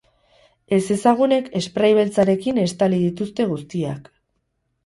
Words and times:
Ezezagunek 0.77 1.51
esprai 1.59 1.91
beltzarekin 1.99 2.59
estali 2.65 3.01
dituzte 3.05 3.49
guztiak. 3.55 4.11